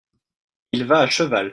il 0.71 0.85
va 0.87 0.97
à 0.99 1.07
cheval. 1.07 1.49